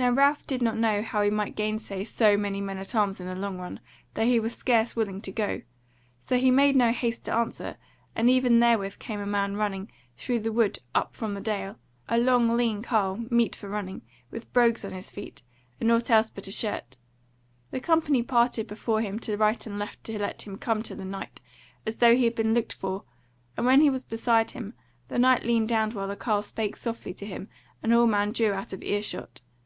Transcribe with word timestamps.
Now 0.00 0.10
Ralph 0.12 0.46
did 0.46 0.62
not 0.62 0.76
know 0.76 1.02
how 1.02 1.22
he 1.22 1.30
might 1.30 1.56
gainsay 1.56 2.04
so 2.04 2.36
many 2.36 2.60
men 2.60 2.78
at 2.78 2.94
arms 2.94 3.18
in 3.18 3.26
the 3.26 3.34
long 3.34 3.58
run, 3.58 3.80
though 4.14 4.24
he 4.24 4.38
were 4.38 4.48
scarce 4.48 4.94
willing 4.94 5.20
to 5.22 5.32
go; 5.32 5.62
so 6.20 6.36
he 6.38 6.52
made 6.52 6.76
no 6.76 6.92
haste 6.92 7.24
to 7.24 7.34
answer; 7.34 7.76
and 8.14 8.30
even 8.30 8.60
therewith 8.60 9.00
came 9.00 9.18
a 9.18 9.26
man 9.26 9.56
running, 9.56 9.90
through 10.16 10.38
the 10.38 10.52
wood 10.52 10.78
up 10.94 11.16
from 11.16 11.34
the 11.34 11.40
dale; 11.40 11.80
a 12.08 12.16
long, 12.16 12.46
lean 12.56 12.80
carle, 12.80 13.24
meet 13.28 13.56
for 13.56 13.68
running, 13.68 14.02
with 14.30 14.52
brogues 14.52 14.84
on 14.84 14.92
his 14.92 15.10
feet, 15.10 15.42
and 15.80 15.88
nought 15.88 16.10
else 16.10 16.30
but 16.30 16.46
a 16.46 16.52
shirt; 16.52 16.96
the 17.72 17.80
company 17.80 18.22
parted 18.22 18.68
before 18.68 19.00
him 19.00 19.18
to 19.18 19.36
right 19.36 19.66
and 19.66 19.80
left 19.80 20.04
to 20.04 20.16
let 20.16 20.42
him 20.42 20.58
come 20.58 20.80
to 20.80 20.94
the 20.94 21.04
Knight, 21.04 21.40
as 21.84 21.96
though 21.96 22.14
he 22.14 22.22
had 22.22 22.36
been 22.36 22.54
looked 22.54 22.72
for; 22.72 23.02
and 23.56 23.66
when 23.66 23.80
he 23.80 23.90
was 23.90 24.04
beside 24.04 24.52
him, 24.52 24.74
the 25.08 25.18
Knight 25.18 25.42
leaned 25.44 25.68
down 25.68 25.90
while 25.90 26.06
the 26.06 26.14
carle 26.14 26.40
spake 26.42 26.76
softly 26.76 27.12
to 27.12 27.26
him 27.26 27.48
and 27.82 27.92
all 27.92 28.06
men 28.06 28.30
drew 28.30 28.52
out 28.52 28.72
of 28.72 28.84
ear 28.84 29.02
shot. 29.02 29.40